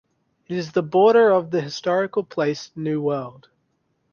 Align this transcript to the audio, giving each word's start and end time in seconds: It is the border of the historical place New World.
It 0.47 0.57
is 0.57 0.71
the 0.71 0.81
border 0.81 1.29
of 1.29 1.51
the 1.51 1.61
historical 1.61 2.23
place 2.23 2.71
New 2.75 2.99
World. 3.03 3.49